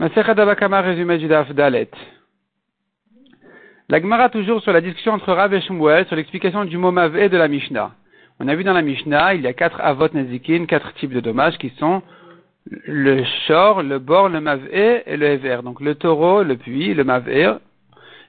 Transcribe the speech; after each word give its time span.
Résumé 0.00 1.18
du 1.18 1.28
Daf 1.28 1.52
Dalet. 1.52 1.88
La 3.88 4.00
Gemara 4.00 4.28
toujours 4.28 4.60
sur 4.60 4.72
la 4.72 4.80
discussion 4.80 5.12
entre 5.12 5.32
Rav 5.32 5.54
et 5.54 5.60
Shmuel 5.60 6.06
sur 6.06 6.16
l'explication 6.16 6.64
du 6.64 6.76
mot 6.78 6.90
Mavé 6.90 7.28
de 7.28 7.36
la 7.36 7.46
Mishnah. 7.46 7.92
On 8.40 8.48
a 8.48 8.56
vu 8.56 8.64
dans 8.64 8.72
la 8.72 8.82
Mishnah, 8.82 9.34
il 9.34 9.42
y 9.42 9.46
a 9.46 9.52
quatre 9.52 9.80
avot 9.80 10.08
nezikin, 10.12 10.66
quatre 10.66 10.92
types 10.94 11.12
de 11.12 11.20
dommages 11.20 11.58
qui 11.58 11.70
sont 11.78 12.02
le 12.66 13.22
shor, 13.46 13.84
le 13.84 14.00
bor, 14.00 14.28
le 14.28 14.40
mavé 14.40 15.04
et 15.06 15.16
le 15.16 15.26
hever. 15.26 15.60
Donc 15.62 15.80
le 15.80 15.94
taureau, 15.94 16.42
le 16.42 16.56
puits, 16.56 16.92
le 16.92 17.04
mavé 17.04 17.52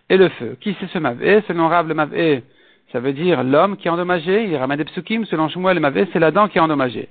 et 0.09 0.17
le 0.17 0.29
feu. 0.29 0.57
Qui 0.61 0.77
c'est 0.79 0.89
ce 0.89 0.99
mavé 0.99 1.41
Selon 1.47 1.67
Rav, 1.67 1.87
le 1.87 1.95
mavé, 1.95 2.43
ça 2.91 2.99
veut 2.99 3.13
dire 3.13 3.43
l'homme 3.43 3.75
qui 3.77 3.87
est 3.87 3.91
endommagé. 3.91 4.43
Il 4.43 4.55
ramène 4.55 4.77
des 4.77 4.85
psukim. 4.85 5.25
Selon 5.25 5.49
Shmuel, 5.49 5.75
le 5.75 5.81
mavé, 5.81 6.07
c'est 6.13 6.19
la 6.19 6.29
dent 6.29 6.47
qui 6.47 6.59
est 6.59 6.61
endommagée. 6.61 7.09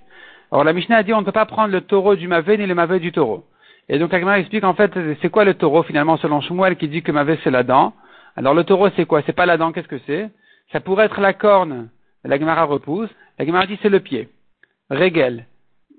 Alors 0.52 0.62
la 0.62 0.72
Mishnah 0.72 0.98
a 0.98 1.02
dit 1.02 1.12
on 1.12 1.22
ne 1.22 1.26
peut 1.26 1.32
pas 1.32 1.46
prendre 1.46 1.72
le 1.72 1.80
taureau 1.80 2.14
du 2.14 2.28
mavé 2.28 2.56
ni 2.56 2.66
le 2.66 2.76
mavé 2.76 3.00
du 3.00 3.10
taureau. 3.10 3.44
Et 3.88 3.98
donc 3.98 4.14
Agmar 4.14 4.36
explique 4.36 4.64
en 4.64 4.74
fait 4.74 4.92
c'est 5.20 5.28
quoi 5.28 5.44
le 5.44 5.54
taureau 5.54 5.82
finalement 5.82 6.16
selon 6.16 6.40
Shmuel 6.40 6.76
qui 6.76 6.88
dit 6.88 7.02
que 7.02 7.12
Mavé 7.12 7.38
c'est 7.44 7.50
la 7.50 7.62
dent. 7.62 7.94
Alors 8.36 8.54
le 8.54 8.64
taureau 8.64 8.88
c'est 8.96 9.06
quoi? 9.06 9.22
C'est 9.26 9.32
pas 9.32 9.46
la 9.46 9.56
dent, 9.56 9.72
qu'est-ce 9.72 9.88
que 9.88 10.00
c'est? 10.06 10.30
Ça 10.72 10.80
pourrait 10.80 11.06
être 11.06 11.20
la 11.20 11.34
corne. 11.34 11.88
La 12.24 12.38
Gemara 12.38 12.64
repousse. 12.64 13.10
La 13.38 13.44
Gemara 13.44 13.66
dit 13.66 13.78
c'est 13.82 13.90
le 13.90 14.00
pied. 14.00 14.28
Régel. 14.90 15.46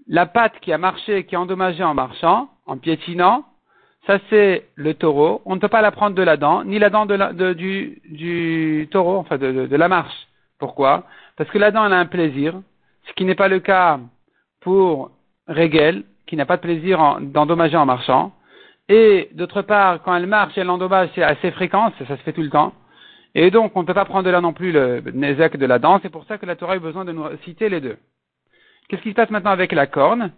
La 0.07 0.25
patte 0.25 0.59
qui 0.61 0.71
a 0.73 0.77
marché, 0.77 1.25
qui 1.25 1.35
a 1.35 1.41
endommagé 1.41 1.83
en 1.83 1.93
marchant, 1.93 2.49
en 2.65 2.77
piétinant, 2.77 3.45
ça 4.07 4.19
c'est 4.29 4.67
le 4.75 4.93
taureau. 4.93 5.41
On 5.45 5.55
ne 5.55 5.59
peut 5.59 5.67
pas 5.67 5.81
la 5.81 5.91
prendre 5.91 6.15
de 6.15 6.21
la 6.21 6.37
dent, 6.37 6.63
ni 6.63 6.79
la 6.79 6.89
dent 6.89 7.05
de 7.05 7.53
du, 7.53 8.01
du, 8.09 8.87
taureau, 8.91 9.17
enfin 9.17 9.37
de, 9.37 9.65
de, 9.65 9.75
la 9.75 9.87
marche. 9.87 10.27
Pourquoi? 10.59 11.05
Parce 11.37 11.49
que 11.49 11.57
la 11.57 11.71
dent 11.71 11.85
elle 11.85 11.93
a 11.93 11.99
un 11.99 12.05
plaisir, 12.05 12.61
ce 13.07 13.13
qui 13.13 13.25
n'est 13.25 13.35
pas 13.35 13.47
le 13.47 13.59
cas 13.59 13.99
pour 14.61 15.11
Régel, 15.47 16.03
qui 16.27 16.35
n'a 16.35 16.45
pas 16.45 16.57
de 16.57 16.61
plaisir 16.61 17.17
d'endommager 17.21 17.77
en 17.77 17.85
marchant. 17.85 18.33
Et 18.87 19.29
d'autre 19.33 19.61
part, 19.61 20.01
quand 20.03 20.15
elle 20.15 20.27
marche, 20.27 20.57
elle 20.57 20.69
endommage, 20.69 21.09
c'est 21.15 21.23
assez 21.23 21.51
fréquent, 21.51 21.91
ça, 21.97 22.05
se 22.05 22.21
fait 22.21 22.33
tout 22.33 22.41
le 22.41 22.49
temps. 22.49 22.73
Et 23.33 23.51
donc, 23.51 23.71
on 23.75 23.81
ne 23.81 23.85
peut 23.85 23.93
pas 23.93 24.05
prendre 24.05 24.23
de 24.23 24.29
là 24.29 24.41
non 24.41 24.53
plus 24.53 24.71
le 24.71 25.01
nézek 25.13 25.57
de 25.57 25.65
la 25.65 25.79
dent. 25.79 25.99
C'est 26.01 26.09
pour 26.09 26.25
ça 26.25 26.37
que 26.37 26.45
la 26.45 26.55
Torah 26.55 26.73
a 26.73 26.75
eu 26.77 26.79
besoin 26.79 27.03
de 27.03 27.11
nous 27.11 27.25
citer 27.43 27.67
les 27.67 27.81
deux. 27.81 27.97
Qu'est-ce 28.87 29.01
qui 29.01 29.09
se 29.09 29.15
passe 29.15 29.29
maintenant 29.29 29.51
avec 29.51 29.71
la 29.71 29.87
corne? 29.87 30.31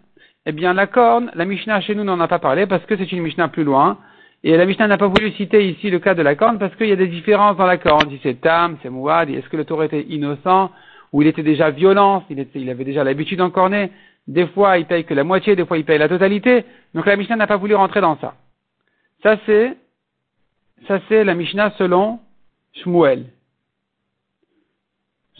Eh 0.46 0.52
bien, 0.52 0.72
la 0.72 0.86
corne, 0.86 1.30
la 1.34 1.44
Mishnah 1.44 1.80
chez 1.82 1.94
nous 1.94 2.04
n'en 2.04 2.18
a 2.20 2.26
pas 2.26 2.38
parlé 2.38 2.66
parce 2.66 2.84
que 2.86 2.96
c'est 2.96 3.12
une 3.12 3.22
Mishnah 3.22 3.48
plus 3.48 3.64
loin. 3.64 3.98
Et 4.42 4.56
la 4.56 4.66
Mishnah 4.66 4.86
n'a 4.86 4.96
pas 4.96 5.08
voulu 5.08 5.30
citer 5.32 5.68
ici 5.68 5.90
le 5.90 5.98
cas 5.98 6.14
de 6.14 6.22
la 6.22 6.34
corne 6.34 6.58
parce 6.58 6.74
qu'il 6.76 6.88
y 6.88 6.92
a 6.92 6.96
des 6.96 7.08
différences 7.08 7.56
dans 7.56 7.66
la 7.66 7.76
corne. 7.76 8.08
Si 8.10 8.20
c'est 8.22 8.40
tam, 8.40 8.78
c'est 8.82 8.88
mouad, 8.88 9.28
est-ce 9.28 9.48
que 9.48 9.56
le 9.56 9.64
taureau 9.64 9.82
était 9.82 10.06
innocent 10.08 10.70
ou 11.12 11.22
il 11.22 11.28
était 11.28 11.42
déjà 11.42 11.70
violent, 11.70 12.24
il, 12.30 12.46
il 12.54 12.70
avait 12.70 12.84
déjà 12.84 13.04
l'habitude 13.04 13.38
d'encorner? 13.38 13.90
Des 14.28 14.46
fois, 14.48 14.76
il 14.76 14.84
paye 14.84 15.06
que 15.06 15.14
la 15.14 15.24
moitié, 15.24 15.56
des 15.56 15.64
fois, 15.64 15.78
il 15.78 15.86
paye 15.86 15.98
la 15.98 16.08
totalité. 16.08 16.66
Donc 16.94 17.06
la 17.06 17.16
Mishnah 17.16 17.36
n'a 17.36 17.46
pas 17.46 17.56
voulu 17.56 17.74
rentrer 17.74 18.02
dans 18.02 18.18
ça. 18.18 18.34
Ça, 19.22 19.38
c'est, 19.46 19.76
ça, 20.86 21.00
c'est 21.08 21.24
la 21.24 21.34
Mishnah 21.34 21.72
selon 21.78 22.20
Shmuel. 22.74 23.24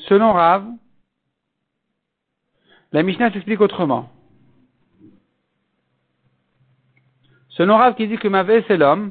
Selon 0.09 0.33
Rav, 0.33 0.65
la 2.93 3.03
Mishnah 3.03 3.31
s'explique 3.31 3.61
autrement. 3.61 4.11
Selon 7.51 7.77
Rav 7.77 7.95
qui 7.95 8.09
dit 8.09 8.17
que 8.17 8.29
Mavé, 8.29 8.65
c'est 8.69 8.79
l'homme, 8.79 9.11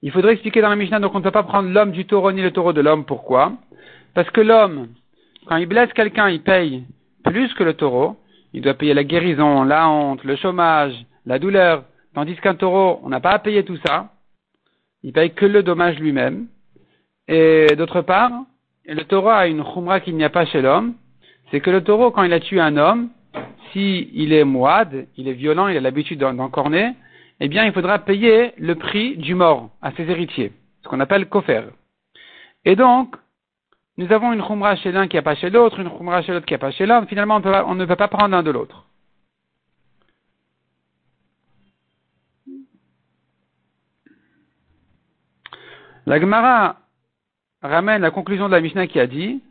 il 0.00 0.10
faudrait 0.10 0.32
expliquer 0.32 0.62
dans 0.62 0.70
la 0.70 0.76
Mishnah, 0.76 1.00
donc 1.00 1.14
on 1.14 1.18
ne 1.18 1.24
peut 1.24 1.30
pas 1.30 1.42
prendre 1.42 1.68
l'homme 1.68 1.92
du 1.92 2.06
taureau 2.06 2.32
ni 2.32 2.40
le 2.40 2.50
taureau 2.50 2.72
de 2.72 2.80
l'homme. 2.80 3.04
Pourquoi? 3.04 3.52
Parce 4.14 4.30
que 4.30 4.40
l'homme, 4.40 4.88
quand 5.46 5.56
il 5.56 5.66
blesse 5.66 5.92
quelqu'un, 5.92 6.30
il 6.30 6.42
paye 6.42 6.84
plus 7.24 7.52
que 7.54 7.64
le 7.64 7.74
taureau 7.74 8.16
il 8.54 8.62
doit 8.62 8.74
payer 8.74 8.94
la 8.94 9.04
guérison, 9.04 9.64
la 9.64 9.90
honte, 9.90 10.22
le 10.22 10.36
chômage, 10.36 10.94
la 11.26 11.40
douleur, 11.40 11.84
tandis 12.14 12.36
qu'un 12.36 12.54
taureau, 12.54 13.00
on 13.02 13.08
n'a 13.08 13.20
pas 13.20 13.32
à 13.32 13.38
payer 13.40 13.64
tout 13.64 13.78
ça. 13.84 14.10
Il 15.02 15.12
paye 15.12 15.34
que 15.34 15.44
le 15.44 15.64
dommage 15.64 15.98
lui-même. 15.98 16.46
Et 17.26 17.66
d'autre 17.76 18.00
part, 18.00 18.30
le 18.86 19.02
taureau 19.02 19.30
a 19.30 19.48
une 19.48 19.64
khumra 19.64 19.98
qu'il 19.98 20.16
n'y 20.16 20.24
a 20.24 20.30
pas 20.30 20.46
chez 20.46 20.62
l'homme, 20.62 20.94
c'est 21.50 21.60
que 21.60 21.70
le 21.70 21.82
taureau, 21.82 22.12
quand 22.12 22.22
il 22.22 22.32
a 22.32 22.40
tué 22.40 22.60
un 22.60 22.76
homme, 22.76 23.08
s'il 23.72 24.08
il 24.14 24.32
est 24.32 24.44
moide, 24.44 25.08
il 25.16 25.26
est 25.26 25.32
violent, 25.32 25.66
il 25.66 25.76
a 25.76 25.80
l'habitude 25.80 26.20
d'encorner, 26.20 26.92
eh 27.40 27.48
bien, 27.48 27.64
il 27.64 27.72
faudra 27.72 27.98
payer 27.98 28.52
le 28.56 28.76
prix 28.76 29.16
du 29.16 29.34
mort 29.34 29.70
à 29.82 29.90
ses 29.92 30.08
héritiers, 30.08 30.52
ce 30.82 30.88
qu'on 30.88 31.00
appelle 31.00 31.26
kofer. 31.26 31.62
Et 32.64 32.76
donc, 32.76 33.16
nous 33.96 34.10
avons 34.12 34.32
une 34.32 34.42
khumra 34.42 34.76
chez 34.76 34.90
l'un 34.90 35.06
qui 35.06 35.16
n'a 35.16 35.22
pas 35.22 35.36
chez 35.36 35.50
l'autre, 35.50 35.78
une 35.78 35.90
khumra 35.90 36.22
chez 36.22 36.32
l'autre 36.32 36.46
qui 36.46 36.54
n'a 36.54 36.58
pas 36.58 36.72
chez 36.72 36.86
l'un. 36.86 37.06
Finalement, 37.06 37.40
on, 37.44 37.74
ne 37.74 37.84
peut 37.84 37.96
pas 37.96 38.08
prendre 38.08 38.30
l'un 38.30 38.42
de 38.42 38.50
l'autre. 38.50 38.86
La 46.06 46.20
Gemara 46.20 46.80
ramène 47.62 48.02
la 48.02 48.10
conclusion 48.10 48.48
de 48.48 48.52
la 48.52 48.60
Mishnah 48.60 48.88
qui 48.88 49.00
a 49.00 49.06
dit 49.06 49.42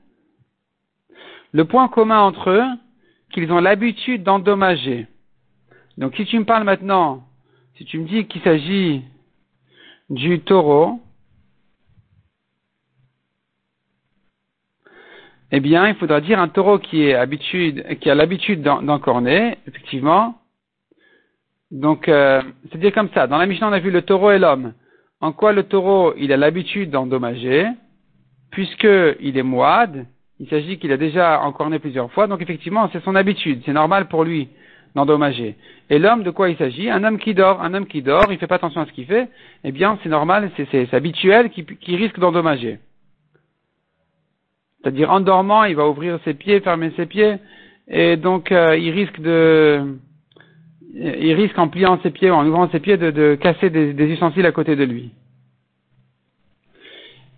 le 1.52 1.66
point 1.66 1.88
commun 1.88 2.20
entre 2.20 2.50
eux, 2.50 2.64
qu'ils 3.32 3.52
ont 3.52 3.60
l'habitude 3.60 4.24
d'endommager. 4.24 5.08
Donc 5.98 6.16
si 6.16 6.26
tu 6.26 6.38
me 6.38 6.46
parles 6.46 6.64
maintenant, 6.64 7.24
si 7.78 7.86
tu 7.86 8.00
me 8.00 8.08
dis 8.08 8.28
qu'il 8.28 8.42
s'agit 8.42 9.04
du 10.10 10.42
taureau, 10.42 11.00
eh 15.56 15.60
bien, 15.60 15.88
il 15.88 15.94
faudra 15.96 16.20
dire 16.20 16.40
un 16.40 16.48
taureau 16.48 16.80
qui 16.80 17.04
est 17.04 17.98
qui 18.00 18.10
a 18.10 18.16
l'habitude 18.16 18.64
d'encorner, 18.64 19.56
effectivement. 19.68 20.34
Donc, 21.70 22.08
euh, 22.08 22.42
c'est 22.72 22.80
dire 22.80 22.92
comme 22.92 23.10
ça. 23.14 23.28
Dans 23.28 23.38
la 23.38 23.46
Mishnah, 23.46 23.70
on 23.70 23.72
a 23.72 23.80
vu 23.80 23.92
le 23.92 24.02
taureau 24.02 24.32
et 24.32 24.40
l'homme. 24.40 24.74
En 25.22 25.32
quoi 25.32 25.54
le 25.54 25.62
taureau, 25.62 26.16
il 26.18 26.34
a 26.34 26.38
l'habitude 26.38 26.90
d'endommager, 26.90 27.68
puisqu'il 28.50 29.38
est 29.38 29.44
moide, 29.44 30.08
il 30.40 30.50
s'agit 30.50 30.80
qu'il 30.80 30.92
a 30.92 30.98
déjà 30.98 31.40
encorné 31.42 31.78
plusieurs 31.78 32.12
fois, 32.12 32.26
donc 32.26 32.42
effectivement, 32.42 32.90
c'est 32.92 33.04
son 33.04 33.14
habitude, 33.14 33.62
c'est 33.64 33.74
normal 33.74 34.08
pour 34.08 34.24
lui 34.24 34.50
d'endommager. 34.96 35.56
Et 35.92 36.00
l'homme, 36.00 36.24
de 36.24 36.32
quoi 36.32 36.50
il 36.50 36.58
s'agit? 36.58 36.90
Un 36.90 37.04
homme 37.04 37.20
qui 37.20 37.36
dort, 37.36 37.62
un 37.62 37.76
homme 37.76 37.86
qui 37.86 38.02
dort, 38.02 38.26
il 38.32 38.40
fait 38.40 38.48
pas 38.48 38.56
attention 38.56 38.82
à 38.82 38.88
ce 38.88 38.92
qu'il 38.92 39.06
fait, 39.06 39.30
eh 39.64 39.72
bien, 39.72 40.00
c'est 40.02 40.10
normal, 40.10 40.50
c'est 40.72 40.94
habituel 40.96 41.52
qui 41.52 41.96
risque 41.96 42.20
d'endommager. 42.20 42.80
C'est-à-dire 44.84 45.12
en 45.12 45.22
dormant, 45.22 45.64
il 45.64 45.78
va 45.78 45.88
ouvrir 45.88 46.20
ses 46.26 46.34
pieds, 46.34 46.60
fermer 46.60 46.92
ses 46.98 47.06
pieds, 47.06 47.38
et 47.88 48.18
donc 48.18 48.52
euh, 48.52 48.78
il 48.78 48.92
risque 48.92 49.20
de, 49.22 49.98
il 50.94 51.34
risque 51.34 51.58
en 51.58 51.70
pliant 51.70 52.00
ses 52.04 52.12
pieds, 52.12 52.30
en 52.30 52.46
ouvrant 52.46 52.70
ses 52.70 52.82
pieds, 52.82 52.98
de, 52.98 53.36
casser 53.36 53.70
des, 53.70 53.94
ustensiles 54.06 54.46
à 54.46 54.52
côté 54.52 54.76
de 54.76 54.84
lui. 54.84 55.12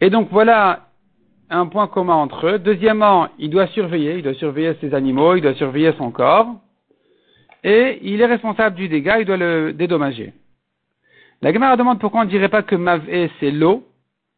Et 0.01 0.09
donc 0.09 0.29
voilà 0.31 0.87
un 1.51 1.67
point 1.67 1.87
commun 1.87 2.15
entre 2.15 2.47
eux. 2.47 2.59
Deuxièmement, 2.59 3.27
il 3.37 3.51
doit 3.51 3.67
surveiller, 3.67 4.15
il 4.15 4.23
doit 4.23 4.33
surveiller 4.33 4.73
ses 4.81 4.95
animaux, 4.95 5.35
il 5.35 5.41
doit 5.41 5.53
surveiller 5.53 5.93
son 5.99 6.09
corps, 6.09 6.47
et 7.63 7.99
il 8.01 8.21
est 8.21 8.25
responsable 8.25 8.75
du 8.75 8.89
dégât, 8.89 9.19
il 9.19 9.25
doit 9.25 9.37
le 9.37 9.71
dédommager. 9.71 10.33
La 11.43 11.53
Gemara 11.53 11.77
demande 11.77 11.99
pourquoi 11.99 12.21
on 12.21 12.25
ne 12.25 12.29
dirait 12.29 12.49
pas 12.49 12.63
que 12.63 12.75
Mavé 12.75 13.29
c'est 13.39 13.51
l'eau, 13.51 13.83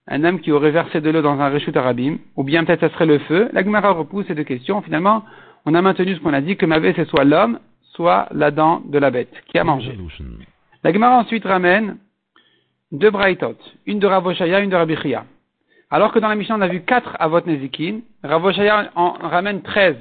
un 0.08 0.24
homme 0.24 0.40
qui 0.40 0.52
aurait 0.52 0.72
versé 0.72 1.02
de 1.02 1.10
l'eau 1.10 1.22
dans 1.22 1.40
un 1.40 1.50
réchute 1.50 1.76
arabim, 1.76 2.18
ou 2.36 2.44
bien 2.44 2.64
peut-être 2.64 2.82
ça 2.82 2.90
serait 2.90 3.06
le 3.06 3.20
feu. 3.20 3.50
La 3.54 3.64
Gemara 3.64 3.92
repousse 3.92 4.26
ces 4.28 4.36
deux 4.36 4.44
questions. 4.44 4.82
Finalement, 4.82 5.24
on 5.66 5.74
a 5.74 5.82
maintenu 5.82 6.16
ce 6.16 6.20
qu'on 6.22 6.34
a 6.34 6.42
dit, 6.42 6.56
que 6.56 6.66
Mavé 6.66 6.94
c'est 6.96 7.08
soit 7.08 7.26
l'homme, 7.26 7.60
soit 7.94 8.28
la 8.32 8.52
dent 8.52 8.82
de 8.86 8.98
la 9.00 9.12
bête 9.12 9.34
qui 9.48 9.58
a 9.58 9.64
mangé. 9.64 9.98
La 10.84 10.94
Gemara 10.94 11.18
ensuite 11.18 11.44
ramène 11.44 11.98
deux 12.92 13.10
braïtot, 13.10 13.58
une 13.86 14.00
de 14.00 14.08
Ravoshaya, 14.08 14.62
une 14.62 14.70
de 14.70 14.76
Rabichia. 14.76 15.26
Alors 15.90 16.14
que 16.14 16.20
dans 16.20 16.30
la 16.30 16.36
mission 16.36 16.56
on 16.56 16.62
a 16.62 16.68
vu 16.68 16.82
quatre 16.82 17.16
avot 17.20 17.42
nezikin, 17.46 18.00
Ravoshaya 18.24 18.92
en 18.96 19.12
ramène 19.12 19.62
treize, 19.62 19.98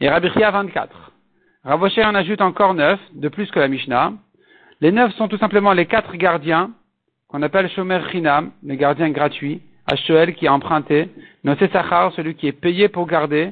et 0.00 0.08
Rabichia 0.08 0.50
vingt-quatre. 0.50 1.12
Ravoshaya 1.62 2.10
en 2.10 2.14
ajoute 2.16 2.40
encore 2.40 2.74
neuf, 2.74 2.98
de 3.14 3.28
plus 3.28 3.50
que 3.50 3.60
la 3.60 3.68
Mishnah. 3.68 4.12
Les 4.80 4.90
neuf 4.90 5.14
sont 5.14 5.28
tout 5.28 5.38
simplement 5.38 5.72
les 5.72 5.86
quatre 5.86 6.16
gardiens 6.16 6.70
qu'on 7.34 7.42
appelle 7.42 7.68
Shomer 7.68 7.98
Chinam, 8.12 8.52
le 8.64 8.76
gardien 8.76 9.10
gratuit, 9.10 9.60
Ashoel 9.88 10.34
qui 10.36 10.46
est 10.46 10.48
emprunté, 10.48 11.08
Nosé 11.42 11.66
Sachar, 11.66 12.12
celui 12.12 12.36
qui 12.36 12.46
est 12.46 12.52
payé 12.52 12.86
pour 12.86 13.08
garder, 13.08 13.50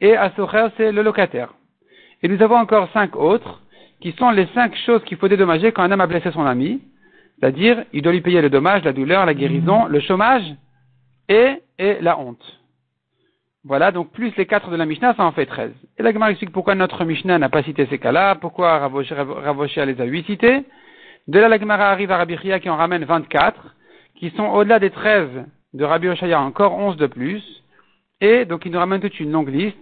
et 0.00 0.16
Asocher, 0.16 0.66
c'est 0.76 0.90
le 0.90 1.02
locataire. 1.02 1.54
Et 2.24 2.26
nous 2.26 2.42
avons 2.42 2.56
encore 2.56 2.88
cinq 2.92 3.14
autres, 3.14 3.62
qui 4.00 4.10
sont 4.18 4.32
les 4.32 4.46
cinq 4.54 4.74
choses 4.74 5.04
qu'il 5.04 5.18
faut 5.18 5.28
dédommager 5.28 5.70
quand 5.70 5.84
un 5.84 5.92
homme 5.92 6.00
a 6.00 6.08
blessé 6.08 6.32
son 6.32 6.44
ami, 6.44 6.82
c'est-à-dire, 7.38 7.84
il 7.92 8.02
doit 8.02 8.10
lui 8.10 8.22
payer 8.22 8.42
le 8.42 8.50
dommage, 8.50 8.82
la 8.82 8.92
douleur, 8.92 9.24
la 9.24 9.34
guérison, 9.34 9.86
le 9.86 10.00
chômage 10.00 10.56
et, 11.28 11.62
et 11.78 11.98
la 12.00 12.18
honte. 12.18 12.42
Voilà, 13.62 13.92
donc 13.92 14.10
plus 14.10 14.34
les 14.36 14.46
quatre 14.46 14.68
de 14.68 14.74
la 14.74 14.84
Mishnah, 14.84 15.14
ça 15.14 15.24
en 15.24 15.30
fait 15.30 15.46
treize. 15.46 15.70
Et 15.96 16.02
la 16.02 16.12
Gemara 16.12 16.32
explique 16.32 16.50
pourquoi 16.50 16.74
notre 16.74 17.04
Mishnah 17.04 17.38
n'a 17.38 17.48
pas 17.48 17.62
cité 17.62 17.86
ces 17.86 17.98
cas-là, 17.98 18.34
pourquoi 18.34 18.80
Ravoshia 18.80 19.86
les 19.86 20.00
a 20.00 20.04
huit 20.06 20.26
cités, 20.26 20.64
de 21.28 21.38
là, 21.38 21.48
la 21.48 21.58
Gemara 21.58 21.90
arrive 21.90 22.10
à 22.10 22.16
Rabbi 22.16 22.36
qui 22.60 22.70
en 22.70 22.76
ramène 22.76 23.04
24, 23.04 23.76
qui 24.16 24.30
sont 24.30 24.44
au-delà 24.44 24.78
des 24.78 24.90
13 24.90 25.28
de 25.74 25.84
Rabbi 25.84 26.08
Oshaya, 26.08 26.40
encore 26.40 26.76
11 26.76 26.96
de 26.96 27.06
plus. 27.06 27.42
Et 28.20 28.44
donc, 28.44 28.64
il 28.66 28.72
nous 28.72 28.78
ramène 28.78 29.00
toute 29.00 29.18
une 29.20 29.30
longue 29.30 29.48
liste, 29.48 29.78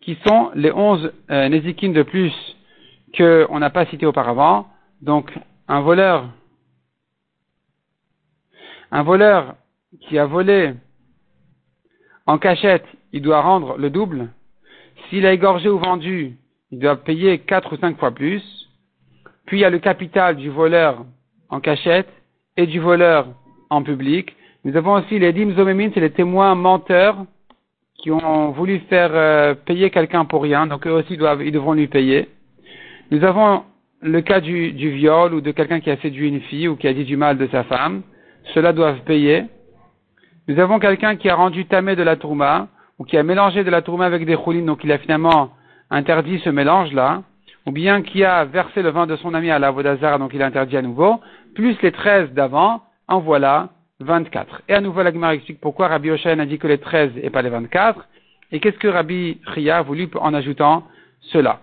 qui 0.00 0.18
sont 0.26 0.50
les 0.54 0.72
11 0.72 1.12
euh, 1.30 1.48
de 1.48 2.02
plus 2.02 2.32
qu'on 3.16 3.58
n'a 3.58 3.70
pas 3.70 3.86
cités 3.86 4.06
auparavant. 4.06 4.66
Donc, 5.00 5.32
un 5.68 5.80
voleur, 5.80 6.28
un 8.90 9.02
voleur 9.02 9.54
qui 10.00 10.18
a 10.18 10.26
volé 10.26 10.74
en 12.26 12.38
cachette, 12.38 12.86
il 13.12 13.22
doit 13.22 13.40
rendre 13.40 13.76
le 13.78 13.90
double. 13.90 14.30
S'il 15.08 15.26
a 15.26 15.32
égorgé 15.32 15.68
ou 15.68 15.78
vendu, 15.78 16.36
il 16.70 16.78
doit 16.78 16.96
payer 16.96 17.38
quatre 17.38 17.74
ou 17.74 17.76
cinq 17.78 17.98
fois 17.98 18.10
plus. 18.10 18.42
Puis 19.52 19.58
il 19.58 19.64
y 19.64 19.66
a 19.66 19.70
le 19.70 19.80
capital 19.80 20.36
du 20.36 20.48
voleur 20.48 21.04
en 21.50 21.60
cachette 21.60 22.08
et 22.56 22.66
du 22.66 22.80
voleur 22.80 23.26
en 23.68 23.82
public. 23.82 24.34
Nous 24.64 24.78
avons 24.78 24.94
aussi 24.94 25.18
les 25.18 25.34
dimzomémines, 25.34 25.90
c'est 25.92 26.00
les 26.00 26.08
témoins 26.08 26.54
menteurs 26.54 27.18
qui 27.98 28.10
ont 28.10 28.52
voulu 28.52 28.78
faire 28.88 29.10
euh, 29.12 29.52
payer 29.52 29.90
quelqu'un 29.90 30.24
pour 30.24 30.42
rien, 30.42 30.66
donc 30.66 30.86
eux 30.86 30.92
aussi 30.92 31.18
ils 31.18 31.52
devront 31.52 31.74
lui 31.74 31.86
payer. 31.86 32.30
Nous 33.10 33.24
avons 33.24 33.64
le 34.00 34.22
cas 34.22 34.40
du, 34.40 34.72
du 34.72 34.88
viol 34.88 35.34
ou 35.34 35.42
de 35.42 35.50
quelqu'un 35.50 35.80
qui 35.80 35.90
a 35.90 35.98
séduit 35.98 36.28
une 36.28 36.40
fille 36.40 36.68
ou 36.68 36.76
qui 36.76 36.88
a 36.88 36.94
dit 36.94 37.04
du 37.04 37.18
mal 37.18 37.36
de 37.36 37.46
sa 37.48 37.62
femme. 37.64 38.00
Ceux-là 38.54 38.72
doivent 38.72 39.02
payer. 39.02 39.44
Nous 40.48 40.58
avons 40.60 40.78
quelqu'un 40.78 41.16
qui 41.16 41.28
a 41.28 41.34
rendu 41.34 41.66
tamé 41.66 41.94
de 41.94 42.02
la 42.02 42.16
tourma 42.16 42.68
ou 42.98 43.04
qui 43.04 43.18
a 43.18 43.22
mélangé 43.22 43.64
de 43.64 43.70
la 43.70 43.82
tourma 43.82 44.06
avec 44.06 44.24
des 44.24 44.38
choulines, 44.42 44.64
donc 44.64 44.82
il 44.82 44.92
a 44.92 44.96
finalement 44.96 45.50
interdit 45.90 46.38
ce 46.38 46.48
mélange-là, 46.48 47.22
ou 47.66 47.72
bien 47.72 48.02
qui 48.02 48.24
a 48.24 48.44
versé 48.44 48.82
le 48.82 48.90
vin 48.90 49.06
de 49.06 49.16
son 49.16 49.34
ami 49.34 49.50
à 49.50 49.58
la 49.58 49.70
Vodazara, 49.70 50.18
donc 50.18 50.32
il 50.34 50.42
interdit 50.42 50.76
à 50.76 50.82
nouveau, 50.82 51.20
plus 51.54 51.80
les 51.82 51.92
13 51.92 52.32
d'avant, 52.32 52.82
en 53.08 53.20
voilà 53.20 53.70
24. 54.00 54.62
Et 54.68 54.74
à 54.74 54.80
nouveau, 54.80 55.02
la 55.02 55.34
explique 55.34 55.60
pourquoi 55.60 55.88
Rabbi 55.88 56.10
Oshain 56.10 56.38
a 56.38 56.46
dit 56.46 56.58
que 56.58 56.66
les 56.66 56.78
13 56.78 57.12
et 57.22 57.30
pas 57.30 57.42
les 57.42 57.50
24, 57.50 58.06
et 58.50 58.60
qu'est-ce 58.60 58.78
que 58.78 58.88
Rabbi 58.88 59.40
Ria 59.46 59.78
a 59.78 59.82
voulu 59.82 60.08
en 60.20 60.34
ajoutant 60.34 60.84
cela? 61.20 61.60